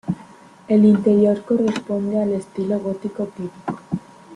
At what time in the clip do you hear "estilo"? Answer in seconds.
2.33-2.79